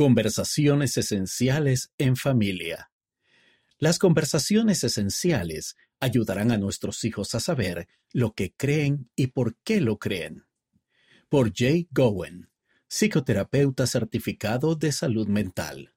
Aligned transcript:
Conversaciones 0.00 0.96
esenciales 0.96 1.92
en 1.98 2.16
familia. 2.16 2.90
Las 3.76 3.98
conversaciones 3.98 4.82
esenciales 4.82 5.76
ayudarán 6.00 6.52
a 6.52 6.56
nuestros 6.56 7.04
hijos 7.04 7.34
a 7.34 7.40
saber 7.40 7.86
lo 8.10 8.32
que 8.32 8.54
creen 8.54 9.10
y 9.14 9.26
por 9.26 9.56
qué 9.56 9.82
lo 9.82 9.98
creen. 9.98 10.46
Por 11.28 11.52
Jay 11.54 11.86
Gowen, 11.90 12.48
psicoterapeuta 12.88 13.86
certificado 13.86 14.74
de 14.74 14.90
salud 14.90 15.28
mental. 15.28 15.92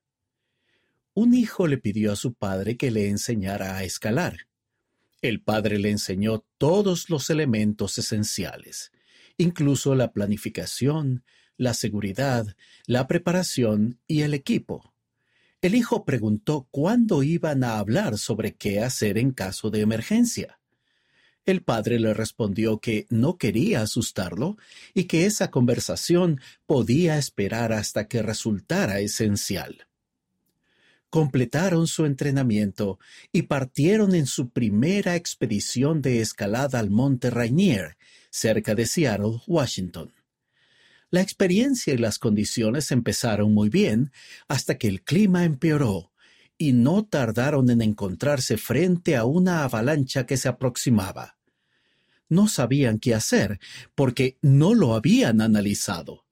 Un 1.13 1.33
hijo 1.33 1.65
le 1.65 1.77
pidió 1.77 2.11
a 2.11 2.17
su 2.17 2.33
padre 2.33 2.75
que 2.75 2.91
le 2.91 3.07
enseñara 3.07 3.77
a 3.77 3.85
escalar. 3.85 4.49
El 5.21 5.41
padre 5.41 5.79
le 5.79 5.91
enseñó 5.91 6.43
todos 6.57 7.09
los 7.09 7.29
elementos 7.29 7.97
esenciales, 7.97 8.91
incluso 9.37 9.95
la 9.95 10.11
planificación, 10.11 11.23
la 11.57 11.73
seguridad, 11.73 12.55
la 12.85 13.07
preparación 13.07 13.99
y 14.07 14.21
el 14.21 14.33
equipo. 14.33 14.93
El 15.61 15.75
hijo 15.75 16.03
preguntó 16.03 16.67
cuándo 16.71 17.23
iban 17.23 17.63
a 17.63 17.77
hablar 17.79 18.17
sobre 18.17 18.55
qué 18.55 18.81
hacer 18.81 19.17
en 19.17 19.31
caso 19.31 19.69
de 19.69 19.79
emergencia. 19.79 20.59
El 21.45 21.61
padre 21.61 21.99
le 21.99 22.13
respondió 22.13 22.79
que 22.79 23.05
no 23.09 23.37
quería 23.37 23.81
asustarlo 23.81 24.57
y 24.93 25.05
que 25.05 25.25
esa 25.25 25.51
conversación 25.51 26.39
podía 26.65 27.17
esperar 27.17 27.73
hasta 27.73 28.07
que 28.07 28.21
resultara 28.21 28.99
esencial. 28.99 29.87
Completaron 31.09 31.87
su 31.87 32.05
entrenamiento 32.05 32.97
y 33.31 33.43
partieron 33.43 34.15
en 34.15 34.25
su 34.25 34.49
primera 34.49 35.15
expedición 35.15 36.01
de 36.01 36.21
escalada 36.21 36.79
al 36.79 36.89
monte 36.89 37.29
Rainier, 37.29 37.97
cerca 38.31 38.73
de 38.73 38.85
Seattle, 38.85 39.41
Washington. 39.45 40.11
La 41.13 41.21
experiencia 41.21 41.93
y 41.93 41.97
las 41.97 42.17
condiciones 42.17 42.89
empezaron 42.89 43.53
muy 43.53 43.69
bien 43.69 44.11
hasta 44.47 44.79
que 44.79 44.87
el 44.87 45.03
clima 45.03 45.43
empeoró 45.43 46.11
y 46.57 46.73
no 46.73 47.05
tardaron 47.05 47.69
en 47.69 47.83
encontrarse 47.83 48.57
frente 48.57 49.15
a 49.15 49.23
una 49.23 49.63
avalancha 49.63 50.25
que 50.25 50.37
se 50.37 50.47
aproximaba. 50.47 51.37
No 52.29 52.47
sabían 52.47 52.97
qué 52.97 53.13
hacer 53.13 53.59
porque 53.93 54.39
no 54.41 54.73
lo 54.73 54.95
habían 54.95 55.39
analizado. 55.41 56.25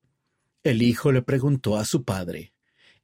El 0.63 0.81
hijo 0.81 1.11
le 1.11 1.21
preguntó 1.21 1.77
a 1.77 1.85
su 1.85 2.03
padre, 2.03 2.55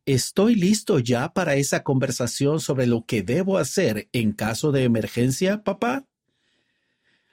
¿Estoy 0.07 0.55
listo 0.55 0.97
ya 0.97 1.31
para 1.31 1.57
esa 1.57 1.83
conversación 1.83 2.59
sobre 2.59 2.87
lo 2.87 3.05
que 3.05 3.21
debo 3.21 3.59
hacer 3.59 4.09
en 4.13 4.31
caso 4.31 4.71
de 4.71 4.83
emergencia, 4.83 5.63
papá? 5.63 6.07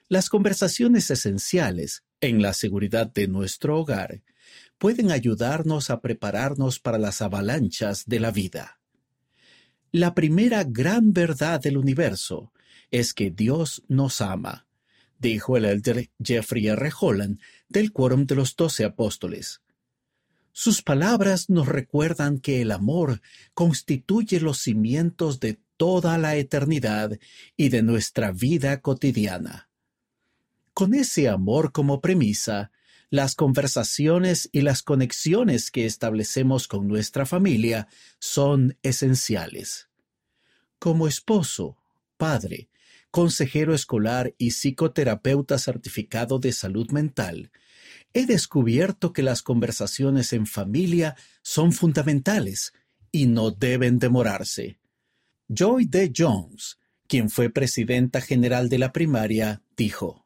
Las 0.08 0.28
conversaciones 0.28 1.10
esenciales 1.10 2.04
en 2.20 2.42
la 2.42 2.52
seguridad 2.52 3.10
de 3.10 3.26
nuestro 3.26 3.80
hogar 3.80 4.22
pueden 4.84 5.10
ayudarnos 5.10 5.88
a 5.88 6.02
prepararnos 6.02 6.78
para 6.78 6.98
las 6.98 7.22
avalanchas 7.22 8.04
de 8.04 8.20
la 8.20 8.30
vida. 8.30 8.80
La 9.92 10.14
primera 10.14 10.62
gran 10.62 11.14
verdad 11.14 11.58
del 11.58 11.78
universo 11.78 12.52
es 12.90 13.14
que 13.14 13.30
Dios 13.30 13.82
nos 13.88 14.20
ama, 14.20 14.66
dijo 15.18 15.56
el 15.56 15.64
elder 15.64 16.10
Jeffrey 16.22 16.68
R. 16.68 16.92
Holland 17.00 17.40
del 17.66 17.92
Quórum 17.92 18.26
de 18.26 18.34
los 18.34 18.56
Doce 18.56 18.84
Apóstoles. 18.84 19.62
Sus 20.52 20.82
palabras 20.82 21.48
nos 21.48 21.66
recuerdan 21.66 22.38
que 22.38 22.60
el 22.60 22.70
amor 22.70 23.22
constituye 23.54 24.38
los 24.38 24.58
cimientos 24.58 25.40
de 25.40 25.58
toda 25.78 26.18
la 26.18 26.36
eternidad 26.36 27.18
y 27.56 27.70
de 27.70 27.82
nuestra 27.82 28.32
vida 28.32 28.82
cotidiana. 28.82 29.70
Con 30.74 30.92
ese 30.92 31.30
amor 31.30 31.72
como 31.72 32.02
premisa, 32.02 32.70
las 33.10 33.34
conversaciones 33.34 34.48
y 34.52 34.62
las 34.62 34.82
conexiones 34.82 35.70
que 35.70 35.86
establecemos 35.86 36.68
con 36.68 36.88
nuestra 36.88 37.26
familia 37.26 37.88
son 38.18 38.76
esenciales. 38.82 39.88
Como 40.78 41.06
esposo, 41.06 41.76
padre, 42.16 42.68
consejero 43.10 43.74
escolar 43.74 44.34
y 44.38 44.50
psicoterapeuta 44.50 45.58
certificado 45.58 46.38
de 46.38 46.52
salud 46.52 46.90
mental, 46.90 47.52
he 48.12 48.26
descubierto 48.26 49.12
que 49.12 49.22
las 49.22 49.42
conversaciones 49.42 50.32
en 50.32 50.46
familia 50.46 51.16
son 51.42 51.72
fundamentales 51.72 52.72
y 53.12 53.26
no 53.26 53.50
deben 53.50 53.98
demorarse. 53.98 54.78
Joy 55.48 55.84
D. 55.84 56.12
Jones, 56.16 56.78
quien 57.06 57.30
fue 57.30 57.50
presidenta 57.50 58.20
general 58.20 58.68
de 58.68 58.78
la 58.78 58.92
primaria, 58.92 59.62
dijo, 59.76 60.23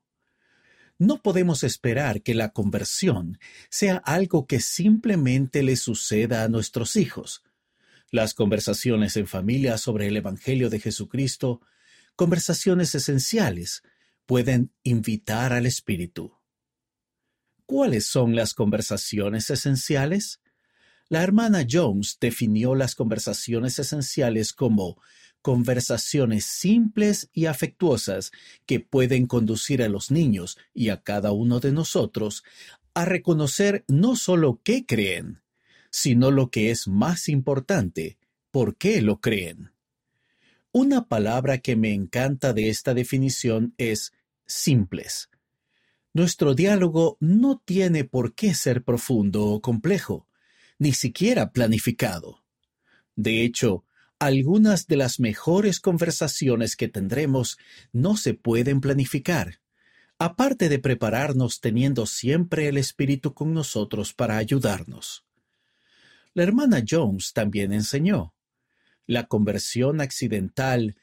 no 0.98 1.22
podemos 1.22 1.62
esperar 1.62 2.22
que 2.22 2.34
la 2.34 2.50
conversión 2.50 3.38
sea 3.70 3.96
algo 3.98 4.46
que 4.46 4.60
simplemente 4.60 5.62
le 5.62 5.76
suceda 5.76 6.42
a 6.42 6.48
nuestros 6.48 6.96
hijos. 6.96 7.42
Las 8.10 8.34
conversaciones 8.34 9.16
en 9.16 9.28
familia 9.28 9.78
sobre 9.78 10.08
el 10.08 10.16
Evangelio 10.16 10.70
de 10.70 10.80
Jesucristo, 10.80 11.60
conversaciones 12.16 12.94
esenciales, 12.94 13.82
pueden 14.26 14.72
invitar 14.82 15.52
al 15.52 15.66
Espíritu. 15.66 16.34
¿Cuáles 17.64 18.06
son 18.06 18.34
las 18.34 18.54
conversaciones 18.54 19.50
esenciales? 19.50 20.40
La 21.08 21.22
hermana 21.22 21.66
Jones 21.70 22.18
definió 22.20 22.74
las 22.74 22.94
conversaciones 22.94 23.78
esenciales 23.78 24.52
como 24.52 25.00
conversaciones 25.42 26.44
simples 26.44 27.30
y 27.32 27.46
afectuosas 27.46 28.32
que 28.66 28.80
pueden 28.80 29.26
conducir 29.26 29.82
a 29.82 29.88
los 29.88 30.10
niños 30.10 30.58
y 30.74 30.90
a 30.90 31.00
cada 31.02 31.32
uno 31.32 31.60
de 31.60 31.72
nosotros 31.72 32.44
a 32.94 33.04
reconocer 33.04 33.84
no 33.86 34.16
solo 34.16 34.60
qué 34.64 34.84
creen, 34.84 35.42
sino 35.90 36.30
lo 36.30 36.50
que 36.50 36.70
es 36.70 36.88
más 36.88 37.28
importante, 37.28 38.18
por 38.50 38.76
qué 38.76 39.00
lo 39.02 39.20
creen. 39.20 39.72
Una 40.72 41.08
palabra 41.08 41.58
que 41.58 41.76
me 41.76 41.92
encanta 41.92 42.52
de 42.52 42.68
esta 42.68 42.94
definición 42.94 43.74
es 43.78 44.12
simples. 44.46 45.30
Nuestro 46.12 46.54
diálogo 46.54 47.16
no 47.20 47.62
tiene 47.64 48.04
por 48.04 48.34
qué 48.34 48.54
ser 48.54 48.82
profundo 48.82 49.46
o 49.46 49.60
complejo, 49.60 50.26
ni 50.78 50.92
siquiera 50.92 51.52
planificado. 51.52 52.44
De 53.14 53.42
hecho, 53.42 53.84
algunas 54.18 54.86
de 54.86 54.96
las 54.96 55.20
mejores 55.20 55.80
conversaciones 55.80 56.76
que 56.76 56.88
tendremos 56.88 57.58
no 57.92 58.16
se 58.16 58.34
pueden 58.34 58.80
planificar, 58.80 59.60
aparte 60.18 60.68
de 60.68 60.78
prepararnos 60.78 61.60
teniendo 61.60 62.06
siempre 62.06 62.68
el 62.68 62.76
Espíritu 62.76 63.34
con 63.34 63.54
nosotros 63.54 64.12
para 64.12 64.36
ayudarnos. 64.36 65.24
La 66.34 66.42
hermana 66.42 66.82
Jones 66.88 67.32
también 67.32 67.72
enseñó, 67.72 68.34
la 69.06 69.26
conversión 69.26 70.00
accidental 70.00 70.96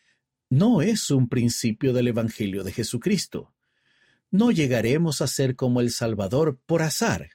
no 0.50 0.82
es 0.82 1.10
un 1.10 1.28
principio 1.28 1.92
del 1.92 2.10
Evangelio 2.10 2.64
de 2.64 2.72
Jesucristo. 2.72 3.54
No 4.30 4.52
llegaremos 4.52 5.22
a 5.22 5.28
ser 5.28 5.56
como 5.56 5.82
el 5.82 5.90
Salvador 5.90 6.60
por 6.66 6.84
azar. 6.84 7.32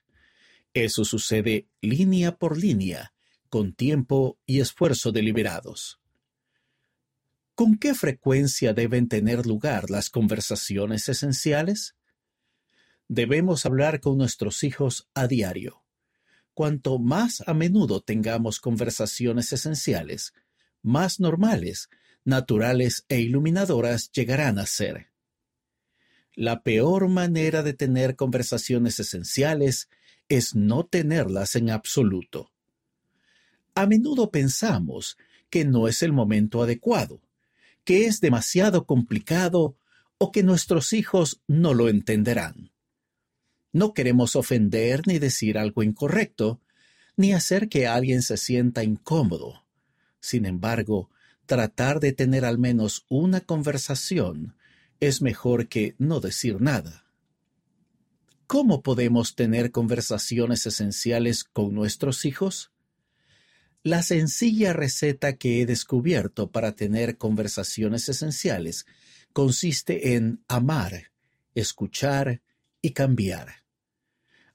Eso 0.72 1.04
sucede 1.04 1.66
línea 1.80 2.36
por 2.36 2.56
línea, 2.56 3.12
con 3.50 3.74
tiempo 3.74 4.38
y 4.46 4.60
esfuerzo 4.60 5.10
deliberados. 5.10 6.00
¿Con 7.56 7.76
qué 7.76 7.94
frecuencia 7.94 8.72
deben 8.72 9.08
tener 9.08 9.44
lugar 9.44 9.90
las 9.90 10.08
conversaciones 10.08 11.08
esenciales? 11.08 11.96
Debemos 13.08 13.66
hablar 13.66 14.00
con 14.00 14.16
nuestros 14.16 14.62
hijos 14.62 15.08
a 15.14 15.26
diario. 15.26 15.82
Cuanto 16.54 16.98
más 17.00 17.42
a 17.46 17.52
menudo 17.52 18.00
tengamos 18.00 18.60
conversaciones 18.60 19.52
esenciales, 19.52 20.32
más 20.80 21.18
normales, 21.18 21.90
naturales 22.24 23.04
e 23.08 23.20
iluminadoras 23.20 24.12
llegarán 24.12 24.60
a 24.60 24.66
ser. 24.66 25.08
La 26.34 26.62
peor 26.62 27.08
manera 27.08 27.64
de 27.64 27.74
tener 27.74 28.14
conversaciones 28.14 29.00
esenciales 29.00 29.90
es 30.28 30.54
no 30.54 30.86
tenerlas 30.86 31.56
en 31.56 31.70
absoluto 31.70 32.52
a 33.74 33.86
menudo 33.86 34.30
pensamos 34.30 35.16
que 35.48 35.64
no 35.64 35.88
es 35.88 36.02
el 36.02 36.12
momento 36.12 36.62
adecuado, 36.62 37.20
que 37.84 38.06
es 38.06 38.20
demasiado 38.20 38.86
complicado 38.86 39.76
o 40.18 40.32
que 40.32 40.42
nuestros 40.42 40.92
hijos 40.92 41.40
no 41.46 41.74
lo 41.74 41.88
entenderán. 41.88 42.70
No 43.72 43.94
queremos 43.94 44.36
ofender 44.36 45.06
ni 45.06 45.18
decir 45.18 45.58
algo 45.58 45.82
incorrecto, 45.82 46.60
ni 47.16 47.32
hacer 47.32 47.68
que 47.68 47.86
alguien 47.86 48.22
se 48.22 48.36
sienta 48.36 48.84
incómodo. 48.84 49.64
Sin 50.20 50.46
embargo, 50.46 51.10
tratar 51.46 52.00
de 52.00 52.12
tener 52.12 52.44
al 52.44 52.58
menos 52.58 53.06
una 53.08 53.40
conversación 53.40 54.54
es 55.00 55.22
mejor 55.22 55.68
que 55.68 55.94
no 55.98 56.20
decir 56.20 56.60
nada. 56.60 57.06
¿Cómo 58.46 58.82
podemos 58.82 59.34
tener 59.34 59.70
conversaciones 59.70 60.66
esenciales 60.66 61.44
con 61.44 61.74
nuestros 61.74 62.24
hijos? 62.24 62.72
La 63.82 64.02
sencilla 64.02 64.74
receta 64.74 65.36
que 65.36 65.62
he 65.62 65.66
descubierto 65.66 66.50
para 66.50 66.76
tener 66.76 67.16
conversaciones 67.16 68.08
esenciales 68.10 68.84
consiste 69.32 70.16
en 70.16 70.44
amar, 70.48 71.12
escuchar 71.54 72.42
y 72.82 72.90
cambiar. 72.90 73.64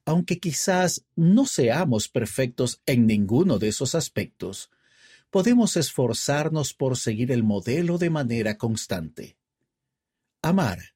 aunque 0.06 0.40
quizás 0.40 1.04
no 1.16 1.48
seamos 1.48 2.08
perfectos 2.08 2.82
en 2.86 3.08
ninguno 3.08 3.58
de 3.58 3.70
esos 3.70 3.96
aspectos, 3.96 4.70
podemos 5.32 5.76
esforzarnos 5.78 6.74
por 6.74 6.96
seguir 6.96 7.32
el 7.32 7.44
modelo 7.44 7.98
de 7.98 8.12
manera 8.12 8.58
constante. 8.58 9.38
Amar. 10.44 10.94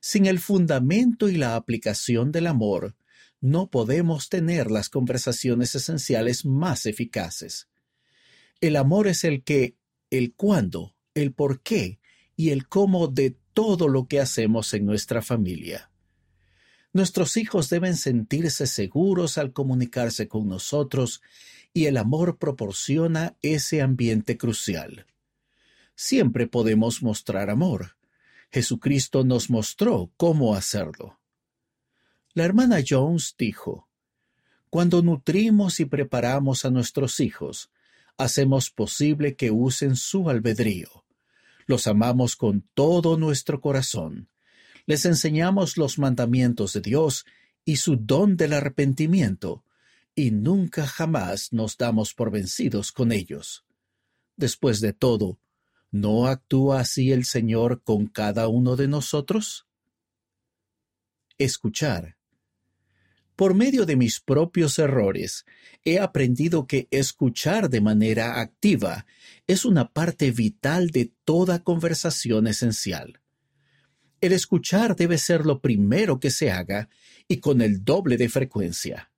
Sin 0.00 0.24
el 0.24 0.38
fundamento 0.38 1.28
y 1.28 1.36
la 1.36 1.56
aplicación 1.56 2.32
del 2.32 2.46
amor, 2.46 2.96
no 3.40 3.70
podemos 3.70 4.28
tener 4.28 4.70
las 4.70 4.88
conversaciones 4.88 5.74
esenciales 5.74 6.44
más 6.44 6.86
eficaces. 6.86 7.68
El 8.60 8.76
amor 8.76 9.08
es 9.08 9.24
el 9.24 9.42
qué, 9.44 9.76
el 10.10 10.34
cuándo, 10.34 10.94
el 11.14 11.32
por 11.32 11.62
qué 11.62 12.00
y 12.36 12.50
el 12.50 12.68
cómo 12.68 13.08
de 13.08 13.36
todo 13.52 13.88
lo 13.88 14.06
que 14.06 14.20
hacemos 14.20 14.72
en 14.74 14.86
nuestra 14.86 15.22
familia. 15.22 15.90
Nuestros 16.92 17.36
hijos 17.36 17.68
deben 17.68 17.96
sentirse 17.96 18.66
seguros 18.66 19.36
al 19.36 19.52
comunicarse 19.52 20.28
con 20.28 20.48
nosotros 20.48 21.20
y 21.74 21.86
el 21.86 21.98
amor 21.98 22.38
proporciona 22.38 23.36
ese 23.42 23.82
ambiente 23.82 24.38
crucial. 24.38 25.06
Siempre 25.94 26.46
podemos 26.46 27.02
mostrar 27.02 27.50
amor. 27.50 27.96
Jesucristo 28.50 29.24
nos 29.24 29.50
mostró 29.50 30.10
cómo 30.16 30.54
hacerlo. 30.54 31.18
La 32.36 32.44
hermana 32.44 32.84
Jones 32.86 33.34
dijo, 33.38 33.88
Cuando 34.68 35.00
nutrimos 35.00 35.80
y 35.80 35.86
preparamos 35.86 36.66
a 36.66 36.70
nuestros 36.70 37.18
hijos, 37.20 37.70
hacemos 38.18 38.68
posible 38.68 39.36
que 39.36 39.50
usen 39.50 39.96
su 39.96 40.28
albedrío. 40.28 41.06
Los 41.64 41.86
amamos 41.86 42.36
con 42.36 42.68
todo 42.74 43.16
nuestro 43.16 43.62
corazón. 43.62 44.28
Les 44.84 45.06
enseñamos 45.06 45.78
los 45.78 45.98
mandamientos 45.98 46.74
de 46.74 46.82
Dios 46.82 47.24
y 47.64 47.76
su 47.76 47.96
don 47.96 48.36
del 48.36 48.52
arrepentimiento, 48.52 49.64
y 50.14 50.30
nunca 50.30 50.86
jamás 50.86 51.54
nos 51.54 51.78
damos 51.78 52.12
por 52.12 52.30
vencidos 52.30 52.92
con 52.92 53.12
ellos. 53.12 53.64
Después 54.36 54.82
de 54.82 54.92
todo, 54.92 55.40
¿no 55.90 56.26
actúa 56.26 56.80
así 56.80 57.12
el 57.12 57.24
Señor 57.24 57.82
con 57.82 58.08
cada 58.08 58.46
uno 58.48 58.76
de 58.76 58.88
nosotros? 58.88 59.66
Escuchar 61.38 62.15
por 63.36 63.54
medio 63.54 63.84
de 63.84 63.96
mis 63.96 64.18
propios 64.18 64.78
errores, 64.78 65.44
he 65.84 66.00
aprendido 66.00 66.66
que 66.66 66.88
escuchar 66.90 67.68
de 67.68 67.82
manera 67.82 68.40
activa 68.40 69.06
es 69.46 69.66
una 69.66 69.92
parte 69.92 70.30
vital 70.30 70.90
de 70.90 71.12
toda 71.24 71.62
conversación 71.62 72.46
esencial. 72.46 73.20
El 74.22 74.32
escuchar 74.32 74.96
debe 74.96 75.18
ser 75.18 75.44
lo 75.44 75.60
primero 75.60 76.18
que 76.18 76.30
se 76.30 76.50
haga 76.50 76.88
y 77.28 77.36
con 77.36 77.60
el 77.60 77.84
doble 77.84 78.16
de 78.16 78.30
frecuencia. 78.30 79.12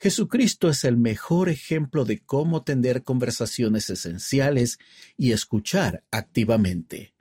Jesucristo 0.00 0.68
es 0.68 0.82
el 0.84 0.96
mejor 0.96 1.48
ejemplo 1.48 2.04
de 2.04 2.18
cómo 2.18 2.64
tener 2.64 3.04
conversaciones 3.04 3.90
esenciales 3.90 4.78
y 5.16 5.30
escuchar 5.30 6.02
activamente. 6.10 7.14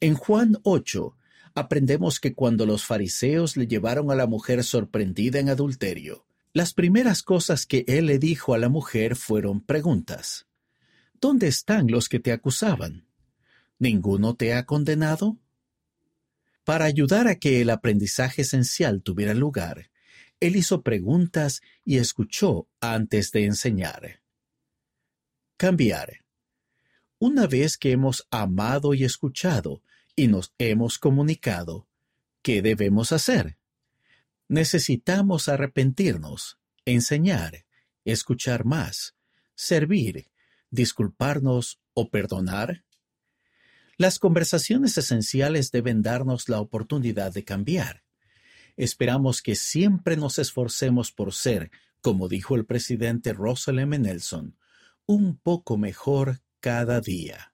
En 0.00 0.14
Juan 0.14 0.58
8, 0.64 1.16
aprendemos 1.58 2.20
que 2.20 2.34
cuando 2.34 2.66
los 2.66 2.84
fariseos 2.84 3.56
le 3.56 3.66
llevaron 3.66 4.10
a 4.10 4.14
la 4.14 4.26
mujer 4.26 4.64
sorprendida 4.64 5.38
en 5.38 5.48
adulterio, 5.48 6.26
las 6.52 6.72
primeras 6.72 7.22
cosas 7.22 7.66
que 7.66 7.84
él 7.86 8.06
le 8.06 8.18
dijo 8.18 8.54
a 8.54 8.58
la 8.58 8.68
mujer 8.68 9.16
fueron 9.16 9.60
preguntas. 9.60 10.46
¿Dónde 11.20 11.48
están 11.48 11.88
los 11.88 12.08
que 12.08 12.20
te 12.20 12.32
acusaban? 12.32 13.06
¿Ninguno 13.78 14.34
te 14.34 14.54
ha 14.54 14.64
condenado? 14.66 15.38
Para 16.64 16.84
ayudar 16.84 17.28
a 17.28 17.36
que 17.36 17.60
el 17.60 17.70
aprendizaje 17.70 18.42
esencial 18.42 19.02
tuviera 19.02 19.34
lugar, 19.34 19.90
él 20.40 20.56
hizo 20.56 20.82
preguntas 20.82 21.60
y 21.84 21.98
escuchó 21.98 22.68
antes 22.80 23.30
de 23.32 23.44
enseñar. 23.44 24.20
Cambiar. 25.56 26.24
Una 27.18 27.46
vez 27.46 27.76
que 27.76 27.90
hemos 27.90 28.26
amado 28.30 28.94
y 28.94 29.02
escuchado, 29.04 29.82
y 30.18 30.26
nos 30.26 30.52
hemos 30.58 30.98
comunicado, 30.98 31.86
¿qué 32.42 32.60
debemos 32.60 33.12
hacer? 33.12 33.56
Necesitamos 34.48 35.48
arrepentirnos, 35.48 36.58
enseñar, 36.84 37.66
escuchar 38.04 38.64
más, 38.64 39.14
servir, 39.54 40.28
disculparnos 40.70 41.78
o 41.94 42.10
perdonar. 42.10 42.84
Las 43.96 44.18
conversaciones 44.18 44.98
esenciales 44.98 45.70
deben 45.70 46.02
darnos 46.02 46.48
la 46.48 46.60
oportunidad 46.60 47.32
de 47.32 47.44
cambiar. 47.44 48.02
Esperamos 48.76 49.40
que 49.40 49.54
siempre 49.54 50.16
nos 50.16 50.40
esforcemos 50.40 51.12
por 51.12 51.32
ser, 51.32 51.70
como 52.00 52.26
dijo 52.26 52.56
el 52.56 52.66
presidente 52.66 53.32
Russell 53.34 53.78
M. 53.78 53.96
Nelson, 53.96 54.56
un 55.06 55.38
poco 55.38 55.76
mejor 55.76 56.40
cada 56.58 57.00
día. 57.00 57.52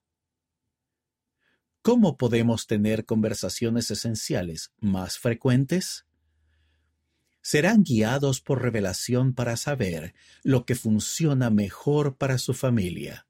¿Cómo 1.84 2.16
podemos 2.16 2.66
tener 2.66 3.04
conversaciones 3.04 3.90
esenciales 3.90 4.72
más 4.80 5.18
frecuentes? 5.18 6.06
Serán 7.42 7.82
guiados 7.82 8.40
por 8.40 8.62
revelación 8.62 9.34
para 9.34 9.58
saber 9.58 10.14
lo 10.42 10.64
que 10.64 10.76
funciona 10.76 11.50
mejor 11.50 12.16
para 12.16 12.38
su 12.38 12.54
familia. 12.54 13.26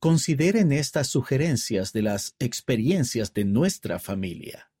Consideren 0.00 0.72
estas 0.72 1.06
sugerencias 1.06 1.92
de 1.92 2.02
las 2.02 2.34
experiencias 2.40 3.32
de 3.32 3.44
nuestra 3.44 4.00
familia. 4.00 4.72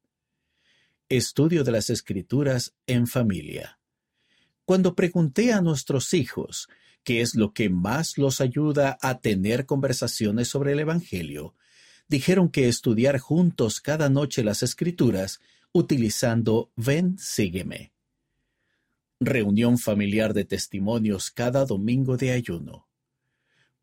Estudio 1.08 1.62
de 1.62 1.70
las 1.70 1.90
Escrituras 1.90 2.74
en 2.88 3.06
familia. 3.06 3.78
Cuando 4.64 4.96
pregunté 4.96 5.52
a 5.52 5.60
nuestros 5.60 6.14
hijos 6.14 6.68
qué 7.04 7.20
es 7.20 7.36
lo 7.36 7.52
que 7.52 7.70
más 7.70 8.18
los 8.18 8.40
ayuda 8.40 8.98
a 9.00 9.20
tener 9.20 9.66
conversaciones 9.66 10.48
sobre 10.48 10.72
el 10.72 10.80
Evangelio, 10.80 11.54
dijeron 12.08 12.48
que 12.48 12.68
estudiar 12.68 13.18
juntos 13.18 13.80
cada 13.80 14.08
noche 14.08 14.42
las 14.42 14.62
escrituras 14.62 15.40
utilizando 15.72 16.72
Ven, 16.76 17.16
sígueme. 17.18 17.92
Reunión 19.20 19.78
familiar 19.78 20.32
de 20.32 20.44
testimonios 20.44 21.30
cada 21.30 21.64
domingo 21.64 22.16
de 22.16 22.32
ayuno. 22.32 22.88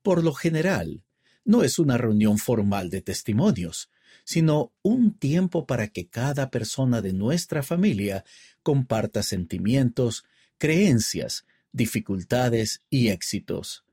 Por 0.01 0.23
lo 0.23 0.33
general, 0.33 1.03
no 1.43 1.63
es 1.63 1.77
una 1.77 1.97
reunión 1.97 2.37
formal 2.37 2.89
de 2.89 3.01
testimonios, 3.01 3.89
sino 4.23 4.73
un 4.81 5.17
tiempo 5.17 5.67
para 5.67 5.87
que 5.89 6.07
cada 6.07 6.49
persona 6.49 7.01
de 7.01 7.13
nuestra 7.13 7.61
familia 7.63 8.25
comparta 8.63 9.21
sentimientos, 9.21 10.25
creencias, 10.57 11.45
dificultades 11.71 12.81
y 12.89 13.09
éxitos. 13.09 13.84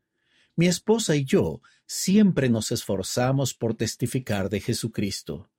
Mi 0.55 0.67
esposa 0.67 1.17
y 1.17 1.25
yo 1.25 1.63
siempre 1.87 2.49
nos 2.49 2.73
esforzamos 2.73 3.55
por 3.55 3.75
testificar 3.75 4.51
de 4.51 4.61
Jesucristo. 4.61 5.51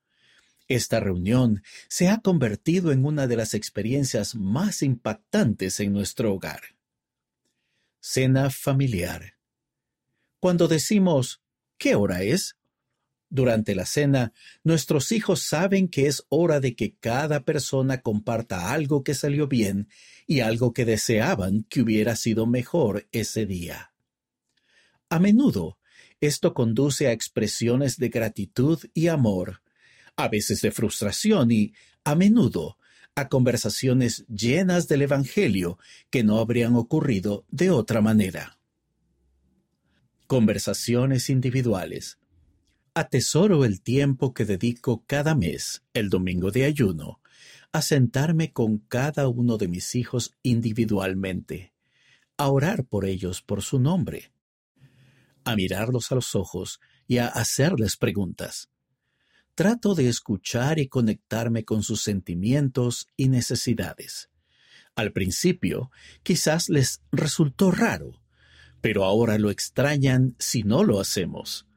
Esta 0.67 0.99
reunión 0.99 1.63
se 1.89 2.09
ha 2.09 2.19
convertido 2.19 2.91
en 2.91 3.05
una 3.05 3.27
de 3.27 3.35
las 3.35 3.53
experiencias 3.53 4.35
más 4.35 4.81
impactantes 4.81 5.79
en 5.79 5.93
nuestro 5.93 6.33
hogar. 6.33 6.61
Cena 7.99 8.49
familiar. 8.49 9.35
Cuando 10.39 10.67
decimos 10.67 11.41
¿qué 11.77 11.95
hora 11.95 12.21
es? 12.23 12.57
Durante 13.29 13.73
la 13.73 13.87
cena, 13.87 14.31
nuestros 14.63 15.11
hijos 15.11 15.41
saben 15.41 15.87
que 15.87 16.05
es 16.05 16.23
hora 16.29 16.59
de 16.59 16.75
que 16.75 16.95
cada 16.95 17.43
persona 17.43 18.01
comparta 18.01 18.71
algo 18.71 19.03
que 19.03 19.15
salió 19.15 19.47
bien 19.47 19.89
y 20.27 20.41
algo 20.41 20.71
que 20.71 20.85
deseaban 20.85 21.63
que 21.63 21.81
hubiera 21.81 22.15
sido 22.15 22.45
mejor 22.45 23.07
ese 23.11 23.47
día. 23.47 23.92
A 25.13 25.19
menudo 25.19 25.77
esto 26.21 26.55
conduce 26.55 27.05
a 27.05 27.11
expresiones 27.11 27.97
de 27.97 28.09
gratitud 28.09 28.79
y 28.95 29.09
amor, 29.09 29.61
a 30.15 30.27
veces 30.27 30.61
de 30.61 30.71
frustración 30.71 31.51
y, 31.51 31.75
a 32.03 32.15
menudo, 32.15 32.79
a 33.13 33.29
conversaciones 33.29 34.25
llenas 34.25 34.87
del 34.87 35.03
Evangelio 35.03 35.77
que 36.09 36.23
no 36.23 36.39
habrían 36.39 36.75
ocurrido 36.75 37.45
de 37.51 37.69
otra 37.69 38.01
manera. 38.01 38.57
Conversaciones 40.25 41.29
individuales. 41.29 42.17
Atesoro 42.95 43.65
el 43.65 43.83
tiempo 43.83 44.33
que 44.33 44.45
dedico 44.45 45.03
cada 45.05 45.35
mes, 45.35 45.83
el 45.93 46.09
domingo 46.09 46.49
de 46.49 46.65
ayuno, 46.65 47.21
a 47.71 47.83
sentarme 47.83 48.51
con 48.51 48.79
cada 48.79 49.27
uno 49.27 49.59
de 49.59 49.67
mis 49.67 49.93
hijos 49.93 50.33
individualmente, 50.41 51.71
a 52.35 52.49
orar 52.49 52.83
por 52.83 53.05
ellos 53.05 53.43
por 53.43 53.61
su 53.61 53.79
nombre, 53.79 54.32
a 55.45 55.55
mirarlos 55.55 56.11
a 56.11 56.15
los 56.15 56.35
ojos 56.35 56.79
y 57.07 57.17
a 57.17 57.27
hacerles 57.27 57.97
preguntas. 57.97 58.69
Trato 59.55 59.93
de 59.93 60.09
escuchar 60.09 60.79
y 60.79 60.87
conectarme 60.87 61.63
con 61.63 61.83
sus 61.83 62.01
sentimientos 62.01 63.07
y 63.15 63.29
necesidades. 63.29 64.29
Al 64.95 65.11
principio, 65.11 65.91
quizás 66.23 66.69
les 66.69 67.01
resultó 67.11 67.71
raro, 67.71 68.21
pero 68.81 69.03
ahora 69.03 69.37
lo 69.37 69.49
extrañan 69.49 70.35
si 70.39 70.63
no 70.63 70.83
lo 70.83 70.99
hacemos. 70.99 71.67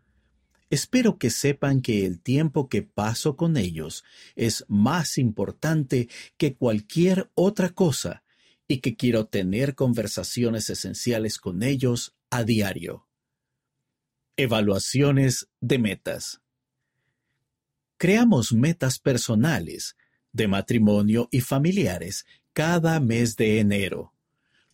Espero 0.68 1.18
que 1.18 1.30
sepan 1.30 1.80
que 1.80 2.04
el 2.04 2.20
tiempo 2.20 2.68
que 2.68 2.82
paso 2.82 3.36
con 3.36 3.56
ellos 3.56 4.04
es 4.34 4.64
más 4.68 5.16
importante 5.16 6.08
que 6.36 6.56
cualquier 6.56 7.30
otra 7.34 7.70
cosa 7.70 8.24
y 8.66 8.78
que 8.78 8.96
quiero 8.96 9.26
tener 9.26 9.76
conversaciones 9.76 10.68
esenciales 10.68 11.38
con 11.38 11.62
ellos 11.62 12.16
a 12.30 12.42
diario. 12.42 13.05
Evaluaciones 14.38 15.48
de 15.62 15.78
metas. 15.78 16.42
Creamos 17.96 18.52
metas 18.52 18.98
personales, 18.98 19.96
de 20.30 20.46
matrimonio 20.46 21.30
y 21.32 21.40
familiares 21.40 22.26
cada 22.52 23.00
mes 23.00 23.36
de 23.36 23.60
enero. 23.60 24.12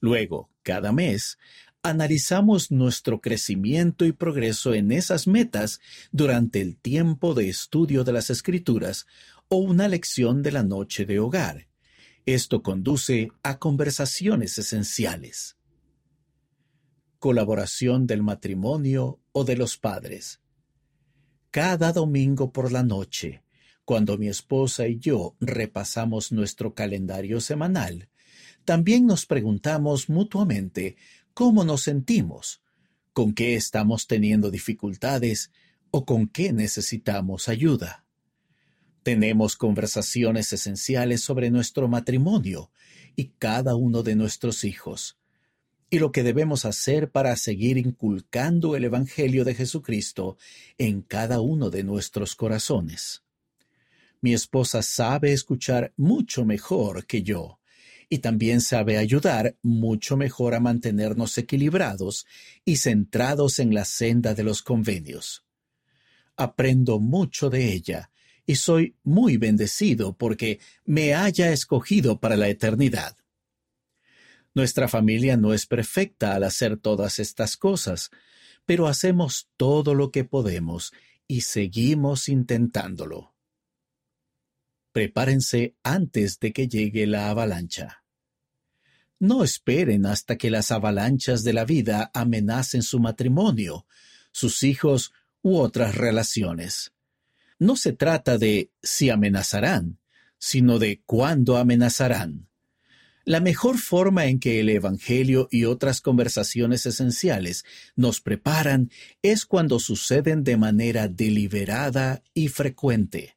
Luego, 0.01 0.51
cada 0.65 0.91
mes, 0.91 1.39
analizamos 1.81 2.73
nuestro 2.73 3.21
crecimiento 3.21 4.05
y 4.05 4.11
progreso 4.11 4.75
en 4.75 4.91
esas 4.91 5.29
metas 5.29 5.81
durante 6.11 6.61
el 6.61 6.77
tiempo 6.77 7.33
de 7.33 7.49
estudio 7.49 8.03
de 8.03 8.15
las 8.15 8.31
escrituras 8.31 9.07
o 9.47 9.59
una 9.59 9.87
lección 9.87 10.43
de 10.43 10.51
la 10.51 10.65
noche 10.65 11.07
de 11.07 11.21
hogar. 11.21 11.69
Esto 12.27 12.65
conduce 12.65 13.31
a 13.45 13.61
conversaciones 13.61 14.59
esenciales. 14.59 15.57
Colaboración 17.23 18.09
del 18.09 18.25
matrimonio 18.25 19.21
o 19.31 19.45
de 19.45 19.55
los 19.57 19.79
padres. 19.79 20.41
Cada 21.53 21.93
domingo 21.93 22.53
por 22.53 22.73
la 22.73 22.83
noche, 22.83 23.45
cuando 23.85 24.19
mi 24.19 24.27
esposa 24.27 24.89
y 24.89 24.99
yo 24.99 25.37
repasamos 25.39 26.33
nuestro 26.33 26.75
calendario 26.75 27.41
semanal, 27.41 28.09
también 28.65 29.07
nos 29.07 29.25
preguntamos 29.25 30.09
mutuamente 30.09 30.97
cómo 31.33 31.63
nos 31.63 31.83
sentimos, 31.83 32.61
con 33.13 33.35
qué 33.35 33.55
estamos 33.55 34.09
teniendo 34.09 34.51
dificultades 34.51 35.53
o 35.93 36.05
con 36.05 36.27
qué 36.27 36.53
necesitamos 36.53 37.49
ayuda. 37.49 38.05
Tenemos 39.05 39.55
conversaciones 39.55 40.53
esenciales 40.53 41.21
sobre 41.21 41.53
nuestro 41.53 41.87
matrimonio 41.87 42.73
y 43.15 43.27
cada 43.39 43.77
uno 43.77 44.03
de 44.03 44.17
nuestros 44.17 44.65
hijos, 44.65 45.22
y 45.93 45.99
lo 45.99 46.11
que 46.11 46.23
debemos 46.23 46.65
hacer 46.65 47.11
para 47.11 47.37
seguir 47.37 47.77
inculcando 47.77 48.77
el 48.77 48.85
Evangelio 48.85 49.45
de 49.45 49.55
Jesucristo 49.55 50.39
en 50.79 51.03
cada 51.03 51.43
uno 51.43 51.69
de 51.69 51.85
nuestros 51.85 52.35
corazones. 52.35 53.25
Mi 54.23 54.33
esposa 54.33 54.81
sabe 54.81 55.35
escuchar 55.35 55.93
mucho 55.99 56.47
mejor 56.47 57.05
que 57.05 57.23
yo 57.23 57.61
y 58.09 58.21
también 58.21 58.63
sabe 58.63 58.97
ayudar 58.97 59.55
mucho 59.61 60.17
mejor 60.17 60.55
a 60.55 60.61
mantenernos 60.61 61.37
equilibrados 61.37 62.25
y 62.65 62.77
centrados 62.77 63.59
en 63.59 63.75
la 63.75 63.85
senda 63.85 64.33
de 64.33 64.45
los 64.45 64.63
convenios. 64.63 65.45
Aprendo 66.39 67.01
mucho 67.01 67.51
de 67.51 67.71
ella 67.71 68.11
y 68.47 68.55
soy 68.55 68.97
muy 69.03 69.37
bendecido 69.37 70.17
porque 70.17 70.59
me 70.87 71.13
haya 71.13 71.53
escogido 71.53 72.19
para 72.19 72.39
la 72.39 72.49
eternidad. 72.49 73.19
Nuestra 74.55 74.89
familia 74.89 75.37
no 75.37 75.55
es 75.55 75.67
perfecta 75.67 76.35
al 76.35 76.45
hacer 76.45 76.77
todas 76.77 77.19
estas 77.19 77.57
cosas, 77.57 78.11
pero 78.67 78.87
hacemos 78.87 79.49
todo 79.57 79.95
lo 79.95 80.11
que 80.11 80.25
podemos 80.25 80.93
y 81.27 81.43
seguimos 81.43 82.29
intentándolo. 82.29 83.35
Prepárense 84.93 85.75
antes 85.83 86.39
de 86.39 86.53
que 86.53 86.69
llegue 86.69 87.07
la 87.07 87.31
avalancha. 87.31 88.05
No 89.19 89.43
esperen 89.43 90.05
hasta 90.05 90.37
que 90.37 90.51
las 90.51 90.71
avalanchas 90.71 91.45
de 91.45 91.53
la 91.53 91.65
vida 91.65 92.11
amenacen 92.13 92.83
su 92.83 93.01
matrimonio, 93.01 93.87
sus 94.33 94.63
hijos 94.63 95.13
u 95.41 95.57
otras 95.59 95.95
relaciones. 95.95 96.93
No 97.59 97.77
se 97.77 97.93
trata 97.93 98.37
de 98.37 98.73
si 98.83 99.09
amenazarán, 99.09 100.01
sino 100.39 100.79
de 100.79 101.03
cuándo 101.07 101.57
amenazarán. 101.57 102.49
La 103.25 103.41
mejor 103.41 103.79
forma 103.79 104.27
en 104.27 104.41
que 104.41 104.59
el 104.59 104.69
Evangelio 104.69 105.47
y 105.51 105.65
otras 105.65 106.01
conversaciones 106.01 106.87
esenciales 106.87 107.65
nos 107.95 108.21
preparan 108.21 108.91
es 109.23 109.47
cuando 109.47 109.79
suceden 109.79 110.43
de 110.43 110.57
manera 110.57 111.07
deliberada 111.07 112.25
y 112.35 112.49
frecuente. 112.49 113.37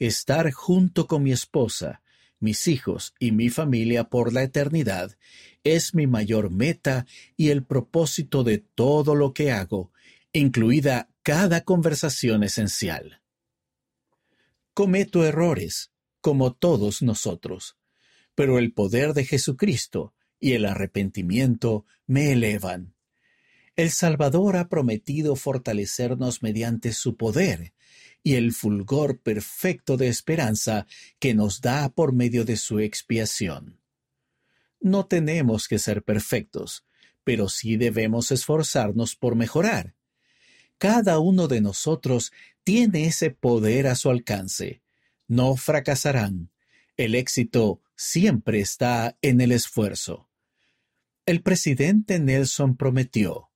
Estar 0.00 0.50
junto 0.50 1.06
con 1.06 1.22
mi 1.22 1.30
esposa, 1.30 2.02
mis 2.40 2.66
hijos 2.66 3.14
y 3.20 3.30
mi 3.30 3.50
familia 3.50 4.08
por 4.08 4.32
la 4.32 4.42
eternidad 4.42 5.16
es 5.62 5.94
mi 5.94 6.08
mayor 6.08 6.50
meta 6.50 7.06
y 7.36 7.50
el 7.50 7.62
propósito 7.62 8.42
de 8.42 8.58
todo 8.58 9.14
lo 9.14 9.32
que 9.32 9.52
hago, 9.52 9.92
incluida 10.32 11.08
cada 11.22 11.60
conversación 11.60 12.42
esencial. 12.42 13.20
Cometo 14.74 15.24
errores, 15.24 15.92
como 16.20 16.52
todos 16.52 17.00
nosotros 17.00 17.76
pero 18.34 18.58
el 18.58 18.72
poder 18.72 19.14
de 19.14 19.24
Jesucristo 19.24 20.14
y 20.40 20.52
el 20.52 20.64
arrepentimiento 20.64 21.86
me 22.06 22.32
elevan. 22.32 22.94
El 23.76 23.90
Salvador 23.90 24.56
ha 24.56 24.68
prometido 24.68 25.34
fortalecernos 25.36 26.42
mediante 26.42 26.92
su 26.92 27.16
poder 27.16 27.72
y 28.22 28.34
el 28.34 28.52
fulgor 28.52 29.18
perfecto 29.18 29.96
de 29.96 30.08
esperanza 30.08 30.86
que 31.18 31.34
nos 31.34 31.60
da 31.60 31.88
por 31.88 32.12
medio 32.12 32.44
de 32.44 32.56
su 32.56 32.80
expiación. 32.80 33.80
No 34.80 35.06
tenemos 35.06 35.68
que 35.68 35.78
ser 35.78 36.02
perfectos, 36.02 36.84
pero 37.24 37.48
sí 37.48 37.76
debemos 37.76 38.30
esforzarnos 38.30 39.16
por 39.16 39.36
mejorar. 39.36 39.94
Cada 40.78 41.18
uno 41.20 41.48
de 41.48 41.60
nosotros 41.60 42.32
tiene 42.64 43.06
ese 43.06 43.30
poder 43.30 43.86
a 43.86 43.94
su 43.94 44.10
alcance. 44.10 44.82
No 45.28 45.56
fracasarán. 45.56 46.50
El 46.96 47.14
éxito 47.14 47.80
siempre 48.02 48.58
está 48.58 49.16
en 49.22 49.40
el 49.40 49.52
esfuerzo. 49.52 50.28
El 51.24 51.40
presidente 51.40 52.18
Nelson 52.18 52.76
prometió, 52.76 53.50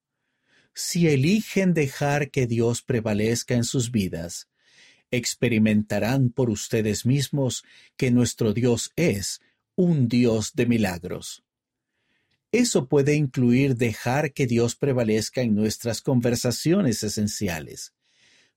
si 0.73 1.09
eligen 1.09 1.75
dejar 1.75 2.31
que 2.31 2.47
Dios 2.47 2.81
prevalezca 2.81 3.55
en 3.55 3.65
sus 3.65 3.91
vidas, 3.91 4.49
experimentarán 5.11 6.31
por 6.31 6.49
ustedes 6.49 7.05
mismos 7.05 7.65
que 7.97 8.12
nuestro 8.12 8.53
Dios 8.53 8.93
es 8.95 9.41
un 9.75 10.07
Dios 10.07 10.53
de 10.55 10.67
milagros. 10.67 11.43
Eso 12.53 12.88
puede 12.88 13.17
incluir 13.17 13.75
dejar 13.75 14.33
que 14.33 14.47
Dios 14.47 14.76
prevalezca 14.76 15.43
en 15.43 15.57
nuestras 15.57 16.00
conversaciones 16.00 17.03
esenciales. 17.03 17.95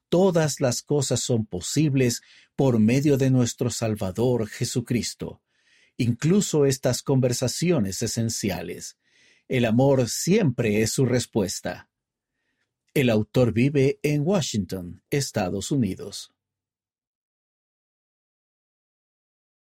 Todas 0.08 0.60
las 0.60 0.84
cosas 0.84 1.20
son 1.20 1.48
posibles 1.48 2.22
por 2.56 2.78
medio 2.78 3.18
de 3.18 3.32
nuestro 3.32 3.72
Salvador 3.72 4.48
Jesucristo, 4.48 5.42
incluso 6.00 6.66
estas 6.66 7.04
conversaciones 7.04 8.02
esenciales. 8.02 8.98
El 9.48 9.66
amor 9.66 10.08
siempre 10.10 10.82
es 10.82 10.92
su 10.92 11.06
respuesta. 11.06 11.90
El 12.94 13.10
autor 13.10 13.52
vive 13.52 14.00
en 14.02 14.22
Washington, 14.26 15.04
Estados 15.10 15.72
Unidos. 15.72 16.34